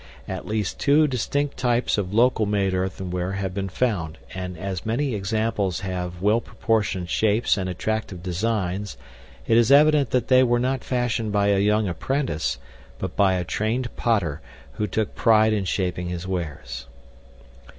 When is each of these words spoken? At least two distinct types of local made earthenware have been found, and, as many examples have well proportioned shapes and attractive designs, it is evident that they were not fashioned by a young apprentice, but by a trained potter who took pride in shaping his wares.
At 0.27 0.47
least 0.47 0.79
two 0.79 1.05
distinct 1.05 1.57
types 1.57 1.95
of 1.95 2.11
local 2.11 2.47
made 2.47 2.73
earthenware 2.73 3.33
have 3.33 3.53
been 3.53 3.69
found, 3.69 4.17
and, 4.33 4.57
as 4.57 4.83
many 4.83 5.13
examples 5.13 5.81
have 5.81 6.23
well 6.23 6.41
proportioned 6.41 7.07
shapes 7.07 7.55
and 7.55 7.69
attractive 7.69 8.23
designs, 8.23 8.97
it 9.45 9.57
is 9.57 9.71
evident 9.71 10.09
that 10.09 10.27
they 10.27 10.41
were 10.41 10.57
not 10.57 10.83
fashioned 10.83 11.31
by 11.31 11.49
a 11.49 11.59
young 11.59 11.87
apprentice, 11.87 12.57
but 12.97 13.15
by 13.15 13.35
a 13.35 13.43
trained 13.45 13.95
potter 13.95 14.41
who 14.71 14.87
took 14.87 15.13
pride 15.13 15.53
in 15.53 15.65
shaping 15.65 16.09
his 16.09 16.27
wares. 16.27 16.87